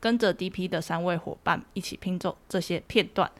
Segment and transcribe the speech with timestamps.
[0.00, 3.30] 跟着 DP 的三位伙伴一起拼凑这些片段，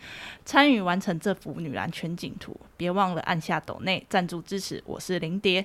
[0.44, 2.54] 参与完成这幅女篮全景图。
[2.76, 4.82] 别忘了按下抖内赞助支持。
[4.84, 5.64] 我是林蝶。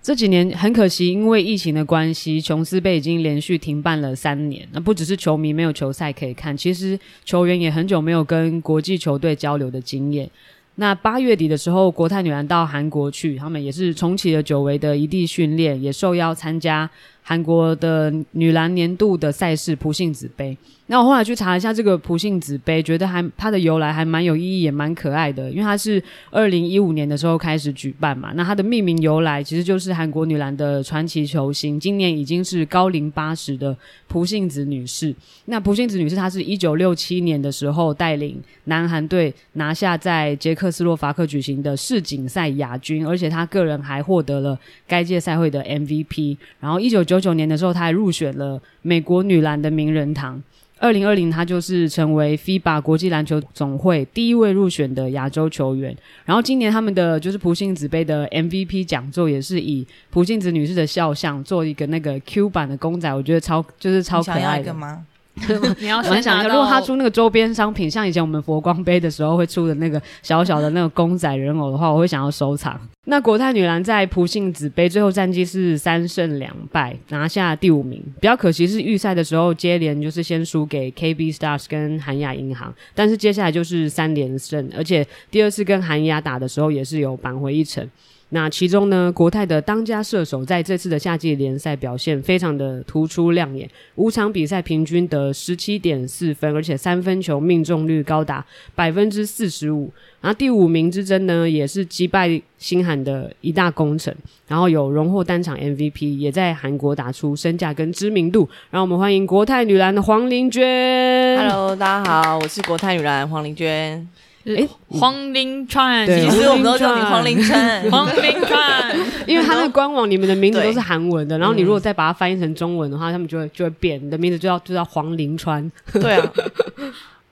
[0.00, 4.68] 这几年很可惜，因为疫情的关系，琼斯杯已经连续停办了三年。
[4.72, 10.28] 那不只是球迷没有球赛可以看，其实球员也很久没有跟国际球队交流的经验。
[10.76, 16.90] 那八月底的时候，国泰女篮到韩国去，他们也是重启了久违的异地训练，也受邀参加
[17.22, 20.56] 韩国的女篮年度的赛事朴信子杯。
[20.88, 25.50] 那我后来去查了一下这个朴信子杯，觉得还它的由来还蛮有意义，也蛮可爱的。
[25.50, 33.74] 因为它是二零一五年的时候开始举办嘛，那它的命名由来其实就是韩国女篮的传奇球星，今年已经是高龄八十的
[34.08, 35.14] 朴信子女士。
[35.46, 46.36] 那朴信子女士她是一九六七年的时候带领南韩队拿下在捷克斯洛伐克举行的世锦赛亚军，而且她个人还获得了该届赛会的 MVP。
[46.60, 50.42] 然后一九九九年的时候，她还入选了美国女篮的名人堂。
[50.82, 55.96] 二零二零，他就是成为 FIBA 国际篮球总会第一位入选的亚洲球员。
[56.24, 64.74] 然后今年他们的就是朴信子杯的 MVP 讲座，也是以朴信子女士的肖像做一个那个 Q 版的公仔，我觉得超就是超可爱的。
[64.74, 65.06] 吗？
[65.80, 72.78] 你要想想，如果他出那个周边商品，像以前我们佛光杯的时候会出的那个小小的那个公仔人偶的话，我会想要收藏。
[73.06, 78.00] 那国泰女篮在朴信子杯最后战绩是三胜两败，拿下第五名。
[78.20, 87.88] 比较可惜是预赛的时候接连就是先输给 KB Stars 跟韩亚银行，但是接下来就是三连胜，而且第二次跟韩亚打的时候也是有扳回一城。
[88.34, 98.42] 那其中呢，国泰的当家射手在这次的夏季联赛表现非常的突出亮眼，五场比赛平均得十七点四分，而且三分球命中率高达
[98.74, 99.92] 百分之四十五。
[100.22, 104.16] 然后第五名之争呢，也是击败新韩的一大功臣，
[104.48, 108.48] 然后有荣获单场 MVP，也在韩国打出身价跟知名度。
[108.70, 111.36] 让我们欢迎国泰女篮的黄玲娟。
[111.36, 114.08] Hello，大家好，我是国泰女篮黄玲娟。
[114.44, 125.70] 诶，黄林川，其实我们都叫你黄林川， 黄林川，因为他那个官网里面的名字都是韩文的，然后你如果再把它翻译成中文的话，他们就会就会变，你的名字就叫就叫黄林川。
[125.94, 126.32] 对啊，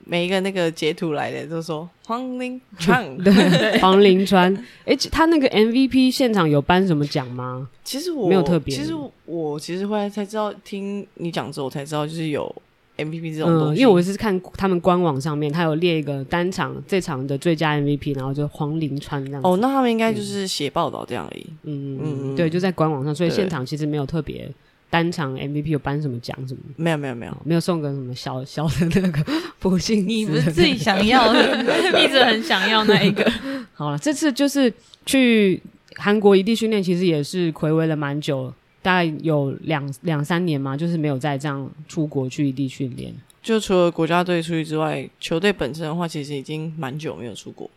[0.05, 4.55] 每一个那个截图来的都说黄林川， 对，黄林川。
[4.85, 7.67] 诶，他那个 MVP 现场有颁什么奖吗？
[7.83, 8.93] 其实我没有特别，其实
[9.25, 12.53] 我其实后来才知道，听你讲之后我才知道，就是有。
[12.97, 19.41] MVP 这种东西，嗯，因为我是看他们官网上面，他有列一个单场这场的最佳 MVP，然后就黄林川这样。
[19.43, 21.45] 哦，那他们应该就是写报道这样而已。
[21.63, 24.49] 嗯嗯嗯，对，就在官网上，所以现场其实没有特别
[24.89, 26.59] 单场 MVP 有颁什么奖什么。
[26.75, 29.25] 没有没有没有，没有送个什么小小的那个
[29.59, 30.05] 朴信子。
[30.05, 31.63] 你不是自己想要的，
[32.03, 33.31] 一直很想要那一个。
[33.73, 34.71] 好了，这次就是
[35.05, 35.59] 去
[35.95, 38.53] 韩国异地训练，其实也是睽违了蛮久。
[38.81, 43.13] 大概有两两三年嘛，就是没有再这样出国去异地训练。
[43.43, 47.69] 就除了国家队出去之外，球队本身的话，其实已经蛮久没有出国。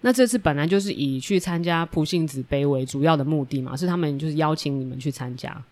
[0.00, 5.62] 那这次本来就是以去参加普信子杯为主要的目的嘛，是他们就是邀请你们去参加。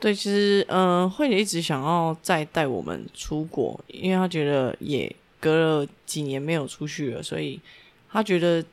[0.00, 7.60] 对，其实嗯、呃，慧姐一直想要再带我们出国，因为她觉得也隔了几年没有出去了，所以
[8.10, 8.64] 她觉得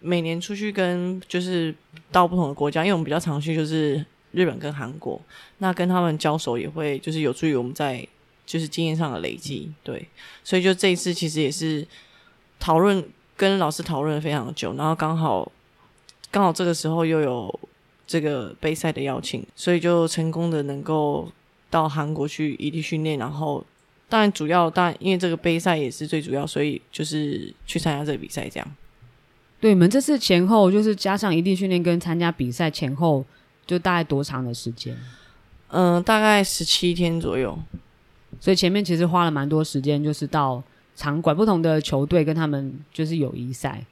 [0.00, 1.74] 每年出去跟就是
[2.12, 4.04] 到不同的国家，因为我们比较常去就是。
[4.32, 5.20] 日本跟韩国，
[5.58, 8.06] 那跟他们交手也会就是有助于我们在
[8.44, 10.06] 就是经验上的累积，对，
[10.44, 11.86] 所以就这一次其实也是
[12.58, 13.02] 讨论
[13.36, 15.50] 跟老师讨论了非常久，然后刚好
[16.30, 17.60] 刚好这个时候又有
[18.06, 21.30] 这个杯赛的邀请，所以就成功的能够
[21.70, 23.64] 到韩国去异地训练，然后
[24.08, 28.76] 当然主要当然因为这个杯赛也是最主要，所以就是去参加这个比赛这样。
[29.60, 33.24] 对，你们这次前后就是加上异地训练跟参加比赛前后。
[33.68, 34.96] 就大概多长的时间？
[35.68, 37.56] 嗯、呃，大概十七天左右。
[38.40, 40.62] 所以前面其实花了蛮多时间，就是到
[40.96, 43.84] 场馆不同的球队跟他们就是友谊赛。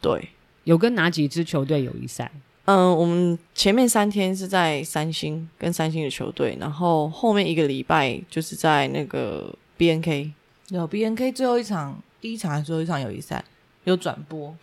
[0.00, 0.28] 对，
[0.64, 2.30] 有跟哪几支球队友谊赛？
[2.66, 10.30] 嗯、呃，我们前面三天是在三星跟三星的球队，然后后面一个礼拜就是在那个 BNK。
[10.68, 13.44] 有 BNK 最后一场，第一场还是最后一场友谊赛
[13.84, 14.54] 有转播？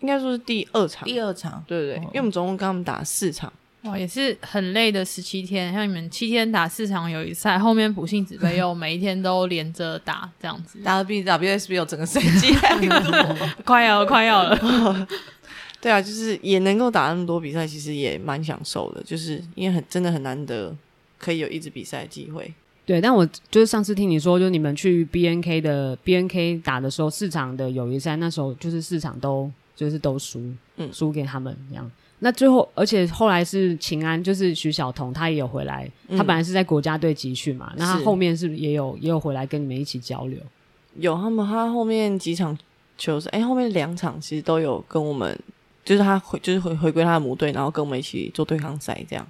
[0.00, 1.06] 应该说是第二场。
[1.06, 3.52] 第二场，对对对，哦、因为我们总共跟他们打四场。
[3.84, 10.78] 哇，也是很累的十七天，像你们七天打四场友谊赛，后面普信子杯又每一天都连着打这样子。
[10.82, 12.54] 打 B W S B 有整个赛季，
[13.62, 15.06] 快要了，快要了。
[15.82, 20.74] 对啊，就是也能够打那么多比赛，其实也蛮享受的，就是因为很真的很难得
[21.18, 22.54] 可以有一直比赛的机会。
[22.86, 31.90] 对，但我就是上次听你说，就是你们去 BNK 的 BNK 打的时候，四场的友谊赛，那时候就是四场都就是都输，嗯，输给他们这样。
[32.24, 35.86] 那最后，而且后来是秦安，就是徐晓彤，他也有回来。
[36.08, 40.38] 嗯、他本来是在国家队集训嘛，那他后面是不是也有也有回来跟你们一起交流？
[40.94, 42.56] 有他们，他后面几场
[42.96, 45.38] 球赛，哎、欸，后面两场其实都有跟我们，
[45.84, 49.26] 就是他回就是回回归他的母队，然后跟我们一起做对抗赛这样。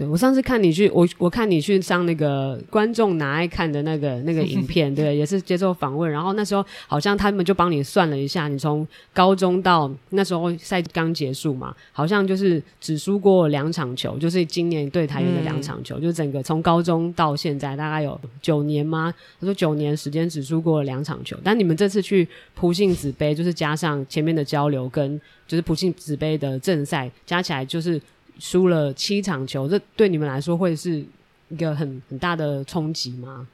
[0.00, 6.10] 对，我上次看你去，我我看你去上那个观众拿爱看的那个那个影片，对，也是接受访问。
[6.10, 19.12] 然后那时候好像他们就帮你算了一下，你从高中到那时候赛刚结束嘛，好像就是只输过两场球，就是今年对台湾的两场球，嗯、就整个从高中到现在大概有九年吗？
[19.38, 28.00] 他说九年时间只输过两场球，但你们这次去普信子杯，就是加上前面的交流跟就是普信子杯的正赛加起来就是。
[28.40, 31.04] 输了七场球，这对你们来说会是
[31.50, 33.46] 一个很很大的冲击吗？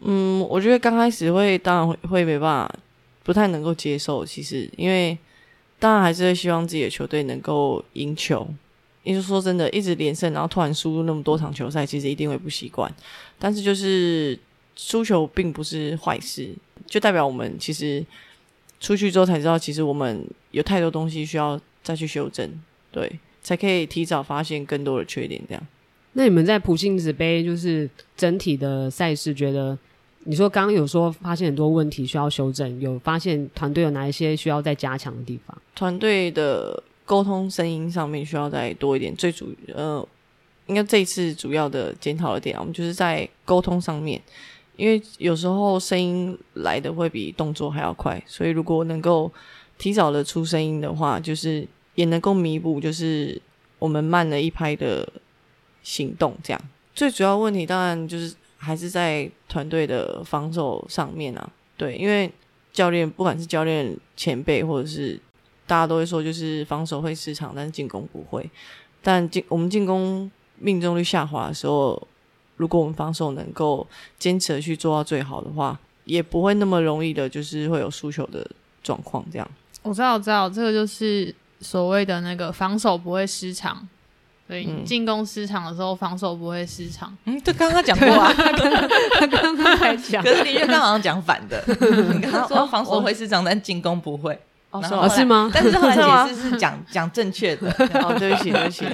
[0.00, 2.74] 嗯，我觉得刚开始会，当然会会没办法，
[3.22, 4.24] 不太能够接受。
[4.24, 5.16] 其实，因为
[5.78, 8.48] 当然还是会希望自己的球队能够赢球。
[9.04, 12.92] 因为说真的，一直连胜，然后突然输入那么多场球赛，其实一定会不习惯。
[13.38, 14.38] 但是就是
[14.76, 16.54] 输球并不是坏事，
[16.86, 18.04] 就代表我们其实
[18.80, 22.50] 出去之后才知道，其实我们有太多东西需要再去修正。
[22.90, 23.10] 对。
[23.48, 25.66] 才可以提早发现更多的缺点，这样。
[26.12, 29.78] 那你们在普信子杯就是整体的赛事，觉得
[30.24, 35.56] 你说刚刚有说发现很多问题需要修正，有发现团队有哪一些需要再加强的地方？
[35.74, 39.16] 团队的沟通声音上面需要再多一点。
[39.16, 40.06] 最主呃，
[40.66, 44.20] 应该这一次主要的检讨的点，我们就是在沟通上面，
[44.76, 49.32] 因为有时候声音来的会比动作还要快，所以如果能够
[49.78, 51.66] 提早的出声音的话，就是。
[51.98, 53.42] 也能够弥补，就是
[53.80, 55.12] 我们慢了一拍的
[55.82, 56.32] 行动。
[56.44, 56.62] 这样
[56.94, 61.50] 最主要问题当然就是还是在团队的防守上面啊。
[61.76, 62.30] 对，因为
[62.72, 65.18] 教练不管是教练前辈或者是
[65.66, 68.48] 大家都会说，就是防守会失常，但是进攻不会。
[69.02, 72.00] 但进我们进攻命中率下滑的时候，
[72.58, 73.84] 如果我们防守能够
[74.20, 78.48] 坚持去做到最好的话，也不会那么容易的，就是会有输球的
[78.84, 79.24] 状况。
[79.32, 79.50] 这样
[79.82, 81.34] 我知道，我知道，这个就是。
[81.60, 83.86] 所谓的那个防守不会失常，
[84.46, 87.12] 对，进攻失常的时候，防守不会失常。
[87.24, 88.32] 嗯，这刚刚讲过啊，
[89.18, 91.62] 他刚刚才讲，可是你却刚好像讲反的。
[92.12, 94.38] 你刚刚说防守会失常，但进攻不会。
[94.70, 95.50] 哦，是吗？
[95.52, 97.70] 但是后来解释是讲讲正确的。
[98.04, 98.86] 哦，对不起，对不起，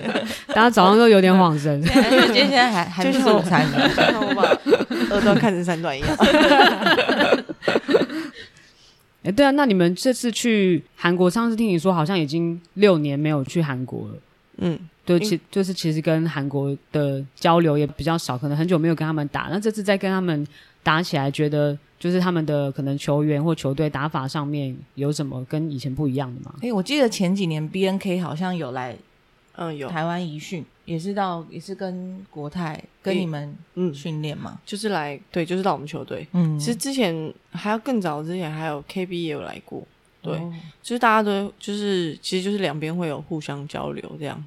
[0.54, 1.82] 大家早上都有点恍神。
[1.82, 3.78] 今天现在还还是午餐呢，
[4.20, 4.42] 我把
[5.12, 6.16] 二段看成三段一样。
[9.24, 14.14] 哎，对啊，那你们这次去韩国，上次听你说好像已经六年没有去韩国了。
[14.58, 19.48] 嗯，对，其就是其实跟韩国的交流也比较少，可能很久没有跟他们打。
[19.50, 20.46] 那这次再跟他们
[20.82, 26.54] 打起来，觉得就是他们的可能球员或球队打法上面有什么跟以前不一样的吗？
[26.60, 28.94] 哎，我记得前几年 BNK 好像有来。
[29.56, 36.26] 嗯，有台湾移训也是到也是跟国泰跟你们嗯训练嘛，就是来对，就是到我们球队。
[36.32, 39.86] 嗯，其实之前还要更早之前还有 KB 也有来过，
[40.20, 44.44] 对，哦、就是大家都就是其实就是两边会有互相交流这样。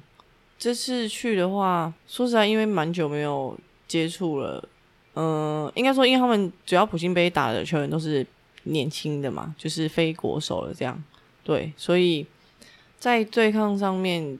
[0.58, 4.62] 这次去的话，说实在，因为蛮久没有接触了，
[5.14, 8.26] 嗯、呃，应该说因为他们主要普信杯打的球员都是
[8.64, 11.02] 年轻的嘛，就是非国手了这样，
[11.42, 12.26] 对，所以
[12.98, 14.38] 在对抗上面。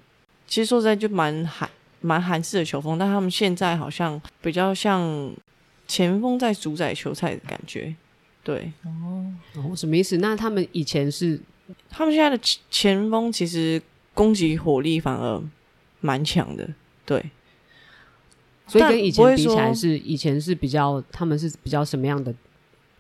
[0.49, 1.69] 其实说实在就蛮韩
[2.01, 5.31] 蛮韩式的球风，但他们现在好像比较像
[5.87, 7.95] 前锋在主宰球赛的感觉，
[8.43, 8.73] 对。
[8.85, 10.17] 哦，哦，什么意思？
[10.17, 11.39] 那他们以前是？
[11.91, 13.81] 他们现在的前锋其实
[14.15, 15.43] 攻击火力反而
[16.01, 16.67] 蛮强的，
[17.05, 17.23] 对。
[18.67, 22.35] 所以跟以前比起来，是以前是比较他们是比较什么样的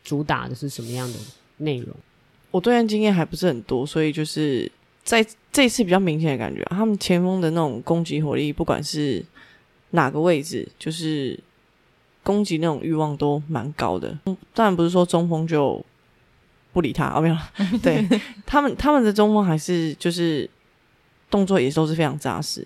[0.04, 1.18] 主打的是什么样的
[1.56, 1.96] 内容？
[2.50, 4.70] 我对战经验还不是很多，所以就是。
[5.08, 9.24] 在这一次比较明显的感觉，他们前锋的那种攻击火力，不管是
[9.92, 11.40] 哪个位置，就是
[12.22, 14.14] 攻击那种欲望都蛮高的。
[14.52, 15.82] 当然不是说中锋就
[16.74, 17.36] 不理他，哦没有，
[17.82, 18.06] 对
[18.44, 20.48] 他们他们的中锋还是就是
[21.30, 22.62] 动作也都是非常扎实。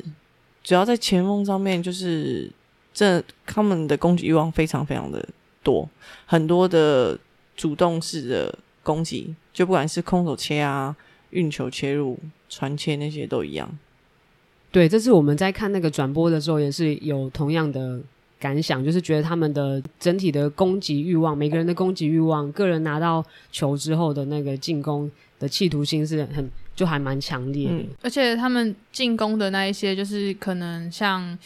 [0.64, 2.50] 主要在前锋上面，就是
[2.92, 5.24] 这他们的攻击欲望非常非常的
[5.62, 5.88] 多，
[6.26, 7.16] 很多的
[7.54, 10.96] 主动式的攻击，就不管是空手切啊。
[11.32, 13.68] 运球切入、传切那些都一样。
[14.70, 18.00] 对，这次我们在看那个转播的时候，也是有同样的
[18.40, 31.38] 感想，就是觉得他们的整体的攻击欲望，每个人的攻击欲望，个人拿到球之后的那个进攻的企图心是很就还蛮强烈的，嗯，而且他们进攻的那一些，就是可能像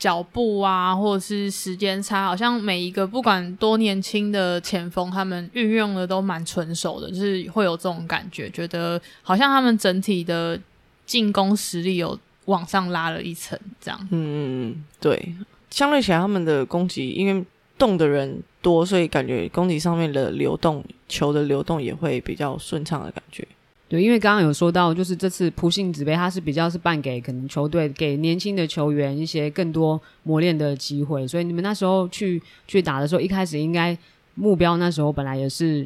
[0.00, 10.58] 脚步啊，或者是时间差，好像每一个不管多年轻的前锋，他们运用的都蛮纯熟的，就是会有这种感觉，觉得好像他们整体的
[11.04, 14.00] 进攻实力有往上拉了一层，这样。
[14.04, 15.34] 嗯嗯嗯，对，
[15.70, 17.44] 相对起来他们的攻击，因为
[17.78, 23.46] 动的人多，所以感觉攻击上面的流动，球的流动也会比较顺畅的感觉。
[23.90, 33.98] 对，因为刚刚有说到，就是这次普信纸杯，它是比较是办给可能球队给年轻的球员一些更多磨练的机会，所以你们那时候去去打的时候，一开始应该
[34.36, 35.84] 目标那时候本来也是，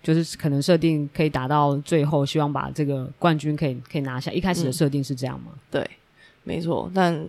[0.00, 4.30] 就是可能设定可以打到最后，希望把这个冠军可以可以拿下。
[4.30, 5.46] 一开始的设定是这样吗？
[5.52, 5.90] 嗯、对，
[6.44, 6.88] 没错。
[6.94, 7.28] 但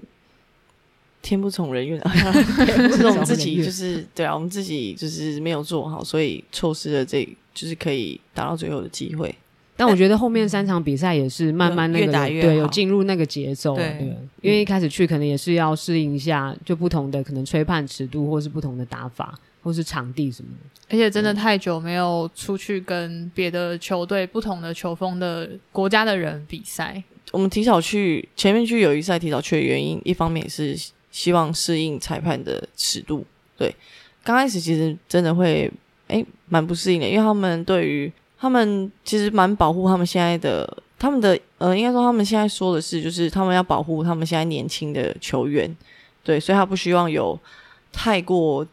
[1.24, 2.12] 天不从人愿啊，
[2.96, 9.34] 是我们自己就是对啊，我们自己就是没有做好，所以错失了这就是可以打到最后的机会。
[9.76, 13.76] 但我觉得后面三场比赛也是慢慢那个越打越，对，有进入那个节奏。
[13.76, 20.70] 对，对，因为一开始去可能也是要适应一下，就不同的可能吹判尺度，或是不同的打法，或是场地什么的。
[20.90, 27.02] 而且真的太久没有出去跟别的球队、不同的球风的国家的人比赛。
[27.32, 30.76] 我们提早去前面去友谊赛提早去的原因，一方面也是
[31.12, 33.26] 希望适应裁判的尺度。
[33.58, 33.74] 对，
[34.22, 35.72] 刚开始其实真的会
[36.08, 38.12] 诶蛮不适应的，因为他们对于
[38.42, 40.68] 他们其实蛮保护他们现在的，
[40.98, 45.78] 他们的呃，应该说他们现在说的是，就是他们要保护他们现在年轻的球员，
[46.24, 47.40] 对，所以他不希望有
[47.94, 48.66] 太过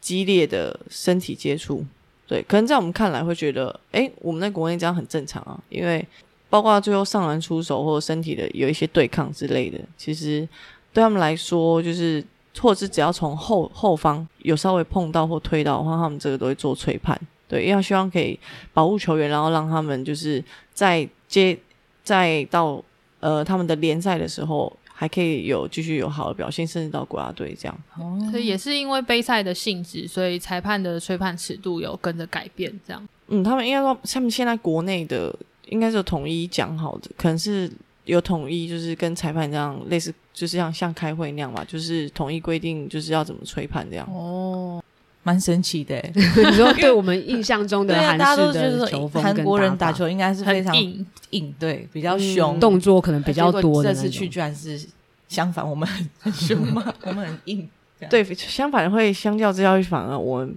[0.00, 1.84] 激烈的身体接触，
[2.26, 6.02] 对，可能在我们看来会觉得，诶，我们在国内这样很正常啊，因为
[6.48, 10.48] 包括最后上篮出手或者身体的有一些对抗之类的，其实
[10.94, 12.24] 对他们来说，就是
[12.58, 17.20] 或者是只要从后后方有稍微碰到或推到的话，他们这个都会做吹判。
[17.52, 18.38] 对，要希望可以
[18.72, 20.42] 保护球员，然后让他们就是
[20.72, 21.54] 在接
[22.02, 22.82] 再到
[23.20, 27.78] 呃他们的联赛的时候，还可以有继续有好的表现，甚至到国家队这样。
[27.98, 33.06] 哦，所以也是因为杯赛的性质，所以裁判的吹判尺度有跟着改变，这样。
[33.28, 35.34] 嗯，他们应该说，他们现在国内的
[35.68, 37.70] 应该是有统一讲好的，可能是
[38.06, 44.08] 有统一，就是跟裁判这样类似，就是像像开会那样嘛，就是统一规定就是要怎么吹判这样。
[44.10, 44.82] 哦。
[45.22, 53.82] 蛮神奇的， 你说对我们印象中的韩式的球风，韩国人打球应该是非常硬，硬对，比较凶，动作可能比较多。
[53.82, 54.80] 这次去居然是
[55.28, 57.68] 相反，我们很很凶嘛， 我们很硬。
[58.10, 60.54] 对，相反会相较之下，反而我们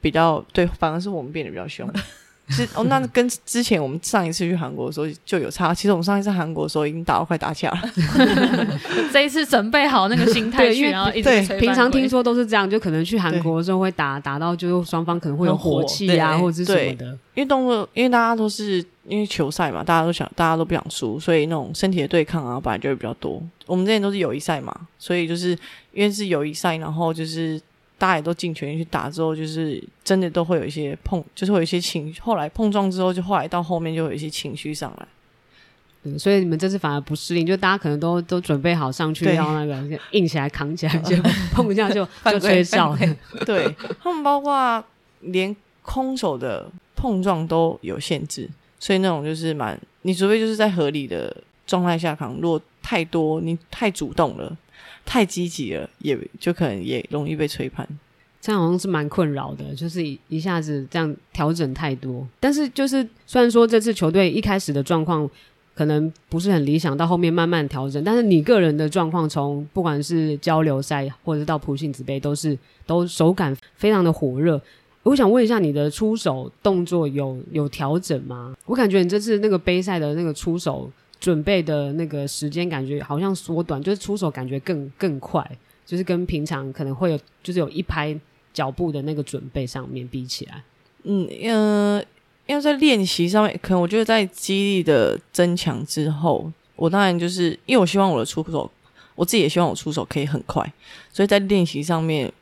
[0.00, 1.88] 比较对，反而是我们变得比较凶。
[2.50, 5.74] 是哦，那跟之前我们上一次去韩国的时候就有差。
[5.74, 7.80] 其实我们上一次韩国的时候已经打到快打起来了，
[9.12, 11.58] 这一次准备好那个心态去，然后一直对。
[11.60, 17.06] 平常听说都是这样，就可能去韩国的时候会打打到，就双方可能会有火气啊，或者是什么的。
[17.34, 23.42] 因为动作，因为大家都是因为球赛嘛，大家都想，大家都不想输，所以那种身体的对抗啊，本来就会比较多。
[23.66, 25.50] 我们之前都是友谊赛嘛，所以就是
[25.92, 27.60] 因为是友谊赛，然后就是。
[27.98, 32.14] 大家也都尽全力去打，之后就是真的都会有一些碰，就是会有一些情。
[32.20, 35.08] 后来碰撞之后，就后来到后面就有一些情绪上来。
[36.04, 41.16] 对，所以你们这次反而不适应，就大家可能都都准备好上去要那个硬起来扛起来，就
[41.52, 42.96] 碰一下就 就吹哨。
[43.44, 44.82] 对，他们包括
[45.22, 51.36] 连空手的碰撞都有限制，所以那种就是蛮，你除非就是在合理的
[51.66, 54.56] 状态下扛，如果太多你太主动了。
[55.04, 57.86] 太积极了，也就可能也容易被吹判。
[58.40, 62.24] 这样好像是蛮困扰的，就是一一下子这样调整太多。
[62.38, 65.28] 但是就是虽然说这次球队一开始的状况
[65.74, 72.56] 可能不是很理想，到后面慢慢调整，但是你个人的状况从不管是交流赛或者是到普信子杯，都是
[72.86, 74.60] 都手感非常的火热。
[75.02, 78.54] 我想问一下，你的出手动作有有调整吗？
[78.66, 80.88] 我感觉你这次那个杯赛的那个出手。
[81.20, 85.44] 准备的那个时间感觉好像缩短，就是出手感觉更更快，
[85.84, 88.16] 就是跟平常可能会有就是有一拍
[88.52, 90.62] 脚步的那个准备上面比起来，
[91.02, 92.02] 嗯呃，
[92.46, 98.70] 因为在练习上面，可能我觉得在肌力的增强之后，我当然就是因为我希望我的出手，
[99.14, 100.72] 我自己也希望我出手可以很快，
[101.12, 102.32] 所以在练习上面，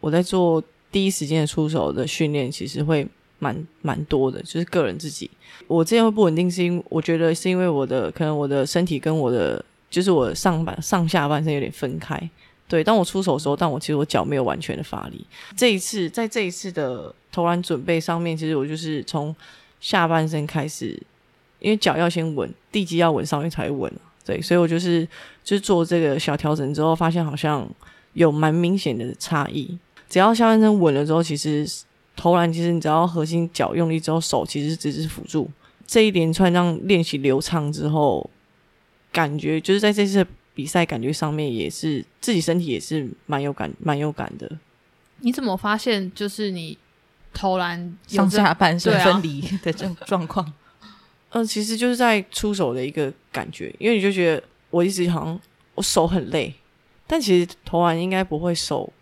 [0.00, 0.62] 我在做
[0.92, 3.06] 第一时间的出手的训练，其实会。
[3.38, 5.30] 蛮蛮多的，就是个人自己，
[5.66, 12.18] 我这样会不稳定，是因我觉得是因为我的可能我的身体跟我的就是我上半上下半身有点分开。
[12.68, 15.24] 对，当我出手的时候，但我其实我脚没有完全的发力。
[15.56, 19.34] 这一次在这一次的投篮准备上面，其实我就是从
[19.80, 21.00] 下半身开始，
[21.60, 23.92] 因为脚要先稳，地基要稳上面才稳。
[24.24, 25.06] 对，所以我就是
[25.44, 27.68] 就是做这个小调整之后，发现好像
[28.14, 29.78] 有蛮明显的差异。
[30.08, 31.68] 只要下半身稳了之后，其实。
[32.16, 35.48] 投篮其实你只要核心脚用力之后，手其实只是辅助。
[35.86, 38.28] 这一连串让练习流畅之后，
[39.12, 44.50] 感觉就是在这次比赛感觉上面也是自己身体也是蛮有感蛮有感的。
[45.20, 46.76] 你怎么发现就是你
[47.32, 50.44] 投篮上下半身分离的这种状况？
[50.80, 50.92] 嗯、
[51.42, 55.40] 呃，其实就是在出手的一个感觉，因为你就觉得我一直好像
[55.74, 56.52] 我手很累，
[57.06, 58.92] 但其实投篮应该不会手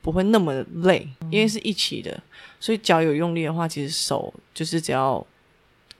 [0.00, 2.22] 不会那么累，因为是一起的，
[2.62, 5.26] 所以脚有用力的话，其实手就是只要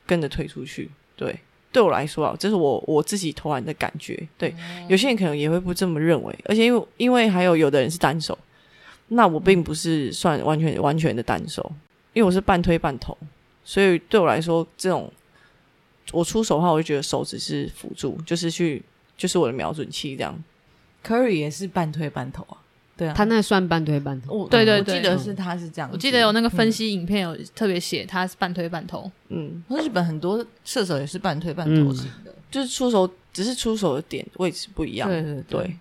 [0.06, 0.88] 跟着推出去。
[1.16, 1.36] 对，
[1.72, 4.16] 对我来说啊，这是我我自己投篮的感觉。
[4.38, 4.54] 对，
[4.88, 8.38] 有些人可能也会不这么认为，而且因为因为还有有的人是单手，
[9.08, 11.60] 那我并不是算完全完全的单手，
[12.12, 13.18] 因为我是半推半投，
[13.64, 15.12] 所以对我来说这种。
[16.12, 18.82] 我出手的话，我就觉得手只是辅助，就是去，
[19.16, 20.36] 就是我的瞄准器这样。
[21.04, 22.58] Curry 也是半推半投啊，
[23.02, 24.38] 对啊，他那算半推半投。
[24.38, 25.90] 我对对对，我记得是他是这样。
[25.92, 29.10] 我记得有那个分析影片有特别写他是半推半投。
[29.30, 35.08] 嗯，日本很多射手也是半推半投型的，就是出手只是出手的点位置不一样。
[35.08, 35.76] 对对对。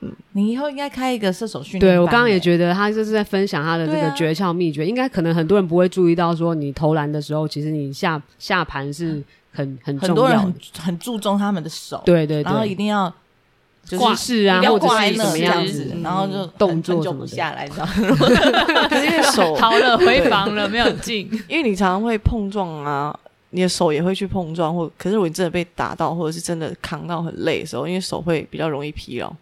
[0.00, 1.80] 嗯，你以后应该开一个射手训练。
[1.80, 10.14] 对，我刚刚也觉得他就是在分享他的这个诀窍秘诀，啊、应该可能很多人不会注意到，说你投篮的时候，其实你下下盘是很很重要的。
[10.14, 13.10] 很多人很很注重他们的手，对对对，然后一定要
[13.98, 17.92] 挂式啊，或者是什么样子，然后就动作就不下来，知道吗？
[18.88, 21.30] 可是因为手好了，回防了，没有进。
[21.46, 23.16] 因为你常常会碰撞啊，
[23.50, 29.32] 你的手也会去碰撞，或可是如果你真的被打到，或者是真的扛到很累的时候，因为手会比较容易疲劳。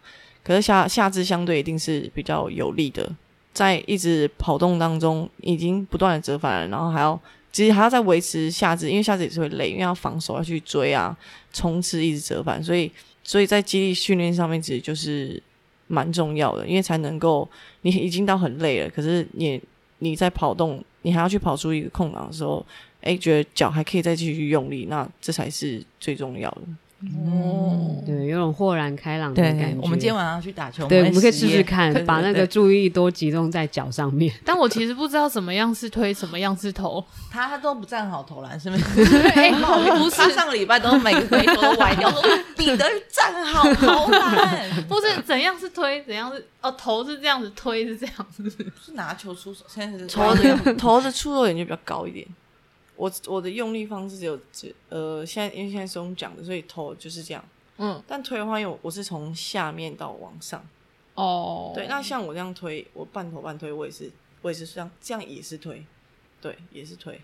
[0.43, 3.09] 可是下下肢相对一定是比较有力的，
[3.51, 7.19] 在一直跑动当中，已经不断的折返了，然后还要
[7.51, 11.17] 其实还要再维持下肢，因为下肢也是会累，因为要防守要去追啊，
[11.51, 12.91] 冲刺一直折返，所以
[13.25, 15.41] 所以在肌力训练上面其实就是
[15.87, 17.49] 蛮重要的，因为才能够
[17.81, 19.59] 你已经到很累了，可是你
[19.99, 22.65] 你在跑动，你还要去跑出一个空档的时候，
[23.01, 26.61] 哎，觉得脚还可以再继续用力，那这才是最重要的。
[27.25, 29.77] 哦，对，有种豁然开朗的感觉。
[29.81, 34.33] 我们今天晚上去打球，对，我们可以试试看，对对对，把那个注意力多集中在脚上面。
[34.45, 37.03] 但我其实不知道什么样是推，什么样是投。
[37.31, 38.83] 他他都不站好投篮，是不是？
[38.95, 42.21] 不是，他上个礼拜都每个回头都歪掉，说
[42.55, 48.49] 彼得站好投篮， 不是怎样是推，怎样是哦投是这样子，推是这样子，
[48.83, 52.25] 是拿球出手，现在是投的投的出手点就比较高一点。
[52.95, 57.43] 我我的用力方式只有只呃，现在因为现在是用讲的，所以头就是这样。
[57.77, 60.65] 嗯，但推的话，因为我是从下面到往上。
[61.13, 65.85] 哦，对，那像我这样推，我半头半推，我也是，我也是这样，这样也是推，
[66.41, 67.19] 对，也是推。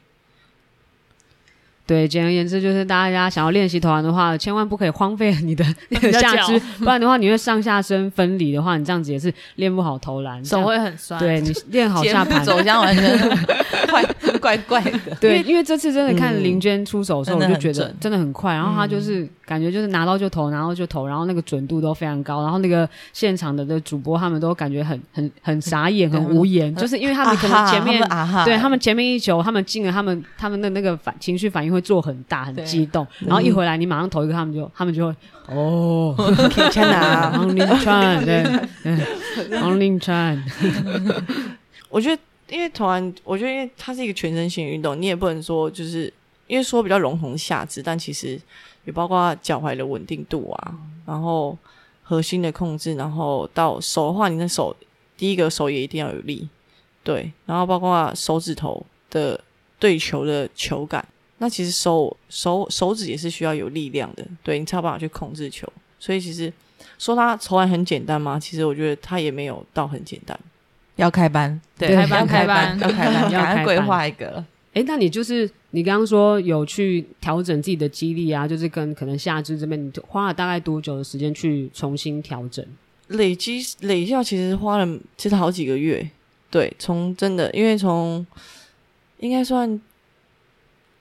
[1.91, 11.19] 对，简而言之，就是大家想要练习投篮的话，千万不可以荒废你的 你的下肢，不然的话，你会上下身分离的话，你这样子也是练不好投篮，手会很酸。
[11.19, 13.19] 对，你练好 下盘，走向完全
[13.91, 14.01] 怪
[14.39, 15.15] 怪怪的。
[15.19, 19.27] 对，因为这次真的看林娟出手的时候，我就觉得真的很快，然后她就是。
[19.51, 28.01] 感觉就是拿到就投，然后就投，然后那个准度都非常高，然后那个现场的的主播他们都感觉很很很傻眼，很无言， 就是因为他们可能前面
[28.45, 35.15] 对他们前面一球他们进了，他们他们的那个反情绪反应会做很大，很激动，然后一回来你马上投一个，他们就他们就会
[35.47, 38.45] 哦，可以签啊，王林川对，
[39.59, 40.41] 王林川，
[41.89, 46.13] 我觉得因为投篮，我觉得因为它是一个全身性运动，你也不能说就是
[46.47, 48.39] 因为说比较笼统下肢，但其实。
[48.85, 51.57] 也包括脚踝的稳定度啊，然后
[52.03, 54.75] 核心的控制，然后到手的话，你的手
[55.17, 56.47] 第一个手也一定要有力，
[57.03, 59.39] 对，然后包括手指头的
[59.79, 61.05] 对球的球感，
[61.37, 65.67] 那其实手手手指也是需要有力量的，对，你才有办法去控制球。
[65.99, 66.51] 所以其实
[66.97, 68.39] 说它投篮很简单吗？
[68.39, 70.37] 其实我觉得它也没有到很简单。
[70.97, 74.43] 要开班，对，开班开班要开班，要规划一个。
[74.73, 82.65] 哎，那你就是你刚刚说有去调整自己的肌力啊，就是跟可能下肢这边，你花了大概多久的时间去重新调整？
[83.07, 86.09] 累积累下其实花了其实好几个月。
[86.49, 88.25] 对，从真的因为从
[89.19, 89.81] 应该算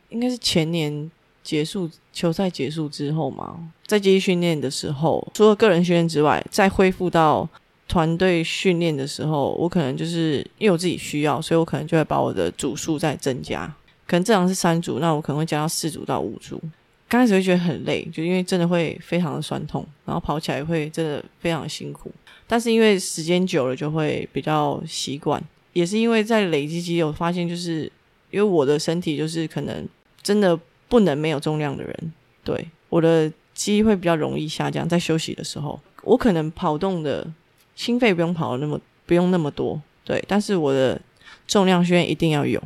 [0.08, 1.08] 应该是前年
[1.44, 7.48] 结束球赛结束之后嘛，在接训练的时候，除了个人训练之外，再恢复到。
[7.90, 13.66] 团队训练的时候，我可能就是因为我自己需要，所以我可能就会把我的组数再增加。
[14.06, 16.60] 可能正常是三组，那我可能会加到四组到五组。
[17.08, 22.12] 刚开始会觉得很累，就因为真的会非常的酸痛，然后跑起来会真的非常的辛苦。
[22.46, 25.42] 但是因为时间久了，就会比较习惯。
[25.72, 27.90] 也是因为在累积肌肉，发现就是
[28.30, 29.84] 因为我的身体就是可能
[30.22, 30.56] 真的
[30.88, 32.12] 不能没有重量的人，
[32.44, 34.88] 对，我的肌会比较容易下降。
[34.88, 37.26] 在休息的时候，我可能跑动的。
[37.74, 41.00] 心肺不用跑那么不用那么多，对，但是我的
[41.46, 42.62] 重量训练一定要有。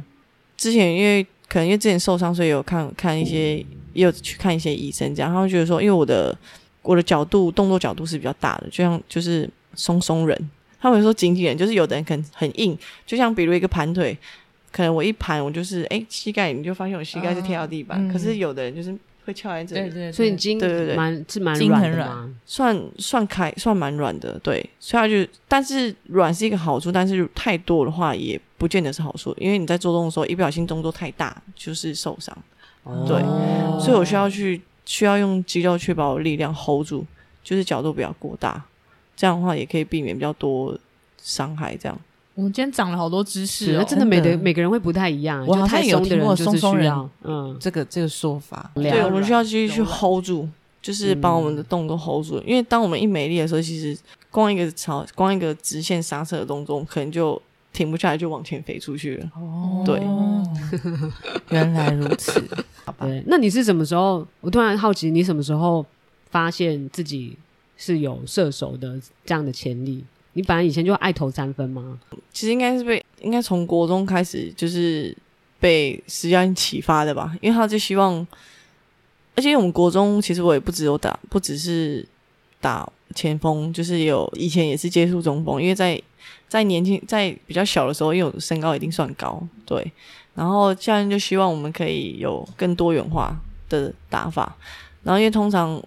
[0.57, 3.57] 之前因为可能因为之前受伤，所以有看看一些，
[3.93, 6.37] 也有去看一些医生，这样他们觉得说，因为我的
[6.83, 14.17] 我的角度动作角度是比较大的，就像就是松松人，他们说紧紧人，就是有的人可能很硬，就像比如一个盘腿，
[14.73, 18.97] 可能我一盘我就是哎膝盖，你就发现我膝盖是贴到地板，嗯、可是有的人就是。
[19.25, 32.37] 会翘在这里，对对对，所以你筋对对对，蛮是蛮软的软，算算开算蛮软的，对，所以它就但是软是一个好处，但是太多的话也不见得是好处，因为你在做动的时候一不小心动作太大就是受伤，
[32.83, 33.21] 哦、对，
[33.83, 37.05] 所以我需要去需要用肌肉去把我力量 hold 住，
[37.43, 38.63] 就是角度不要过大，
[39.17, 40.79] 这样的话也可以避免比较多
[41.23, 41.99] 伤害，这样。
[42.35, 45.47] 我们今天长了好多知识，真的每的每个人会不太一样。
[45.47, 46.93] 我好像有听过松松人，
[47.23, 48.71] 嗯，这个这个说法。
[48.75, 50.49] 对，我们需要继续去 hold 住，
[50.83, 52.43] 就是把我们的动作 hold 住。
[52.45, 53.97] 因为当我们一没力的时候，其实
[54.33, 57.41] 光一个朝光一个直线刹车的动作，可能就
[57.73, 59.31] 停不下来，就往前飞出去了。
[59.37, 60.03] 哦，对，
[61.51, 62.43] 原来如此。
[62.85, 64.27] 好吧，那你是什么时候？
[64.41, 65.87] 我突然好奇，你什么时候
[66.31, 67.37] 发现自己
[67.77, 70.05] 是有射手的这样的潜力？
[70.35, 71.99] 你本来以前就爱投三分吗？
[72.33, 75.17] 其实应该是被应该从国中开始就是
[75.59, 78.27] 被实教练启发的吧，因为他就希望，
[79.37, 82.07] 而且我们国中其实我也不只有打，不只是
[82.61, 86.01] 打前锋，就是有以前也是接触中锋，因为在
[86.49, 89.93] 在年轻在比较小的时候，因为我身高一定算高，对，
[90.35, 93.35] 然后教练就希望我们可以有更多元化
[93.69, 94.57] 的打法，
[95.05, 95.81] 然后因为通常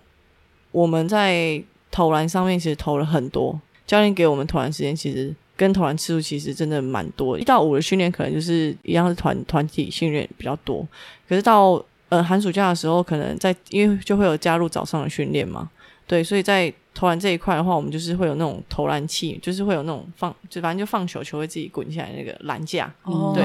[0.71, 3.59] 我们在投篮上面其实投了很多。
[3.87, 7.41] 教练给我们投篮时间，其实跟投篮次数其实真的蛮多的。
[7.41, 10.85] 一到五的训练可能就是一样是团团体训练比较多，
[11.27, 15.69] 可是到呃寒暑假的时候，可能在因为就会有加入早上的训练嘛，
[16.05, 23.43] 对，所以在投篮这一块的话，我们就是会有那种投篮器，就是会有那种放，就反正就放球球会自己滚下来那个篮架，哦、对，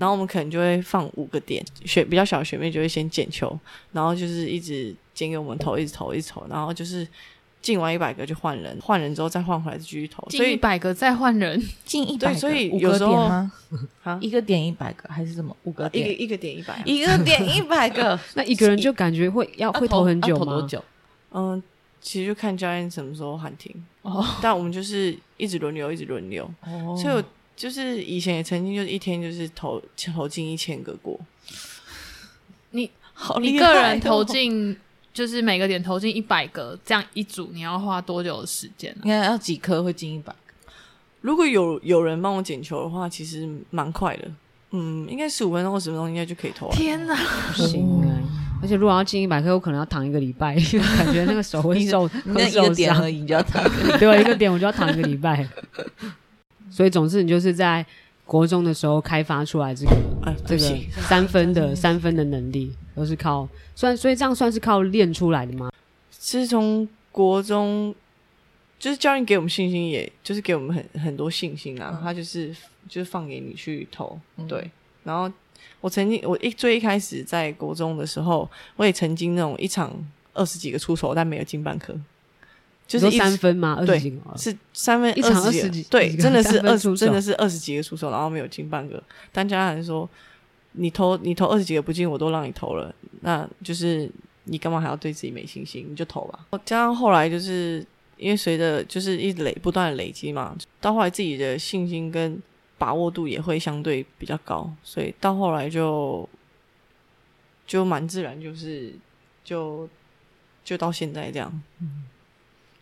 [0.00, 3.56] 后我们可能就会放五个点，学比较小的学妹就会先捡球，
[3.92, 7.06] 然后就是一直捡给我们投，一直投，一直投，然后就是。
[7.66, 10.22] 进完一百个就换人，换人之后再换回来继续投。
[10.30, 13.50] 所进一百个再换人，进一百个，所以有时候吗？
[14.22, 15.56] 一个点一百个还是什么？
[15.64, 18.16] 五个点，一个一个点一百， 一个点一百个。
[18.34, 20.44] 那一个人就感觉会要会投很久吗？
[20.44, 20.84] 投多久？
[21.32, 21.60] 嗯，
[22.00, 23.74] 其实就看教练什么时候喊停。
[24.02, 26.48] 哦，但我们就是一直轮流，一直轮流。
[26.62, 27.24] 哦，所以我
[27.56, 29.82] 就是以前也曾经就是一天就是投
[30.14, 31.18] 投进一千个过。
[32.70, 34.78] 你好，一个人投进。
[35.16, 39.00] 就是每个点投进一百个，这样一组你要花多久的时间呢？
[39.04, 40.70] 应该要几颗会进一百个？
[41.22, 44.30] 如果有有人帮我捡球的话，其实蛮快的。
[44.72, 46.74] 嗯，应该十五分钟或十分钟应该就可以投了。
[46.74, 47.16] 天哪，
[47.54, 48.12] 不行啊！
[48.60, 50.54] 而且如果要进一百颗，我可能要躺一个礼拜，
[50.98, 53.64] 感觉那个手会受，那一个点而已就要躺。
[53.98, 55.48] 对，一个点我就要躺一个礼拜。
[56.70, 57.86] 所以总之，你就是在
[58.26, 59.92] 国中的时候开发出来这个、
[60.26, 62.70] 哎、这个三分的三分的能力。
[62.96, 65.70] 都是靠算，所以这样算是靠练出来的吗？
[66.10, 67.94] 其实从国中，
[68.78, 71.90] 就是教练给我们信心，也就是给我们很很多信心啊。
[71.94, 72.48] 嗯、他就是
[72.88, 74.70] 就是放给你去投，嗯、对。
[75.04, 75.30] 然后
[75.82, 79.92] 我曾经，我一最一开始在国中的时候，我也曾经那种一场
[80.32, 81.94] 二十几个出手，但没有进半颗，
[82.86, 83.76] 就是三分吗？
[83.78, 89.02] 二十几个是三分，一场二十几，对，真的是二十，真的是二十几个出手，然后没有进半个。
[89.30, 90.08] 但家长说。
[90.76, 94.10] 你投你投二十几个不进，我都让你投了，那就是
[94.44, 95.86] 你干嘛还要对自己没信心？
[95.90, 96.46] 你就投吧。
[96.64, 97.84] 加上后来就是
[98.16, 102.40] 因为随着就是一累不断的累积嘛，到后来自己的信心跟
[102.78, 106.28] 把握度也会相对比较高，所以到后来就
[107.66, 108.94] 就蛮自然，就是
[109.42, 109.88] 就
[110.62, 111.62] 就到现在这样。
[111.80, 112.04] 嗯，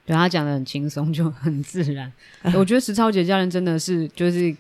[0.04, 2.12] 对他讲的很轻松，就很自然。
[2.54, 4.54] 我觉得石超杰教练真的是就是。